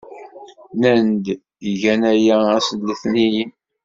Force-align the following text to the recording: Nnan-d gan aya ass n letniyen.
Nnan-d 0.73 1.25
gan 1.81 2.01
aya 2.13 2.37
ass 2.57 2.67
n 2.75 2.79
letniyen. 2.87 3.51